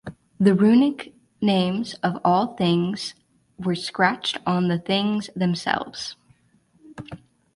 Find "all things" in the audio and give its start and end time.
2.25-3.13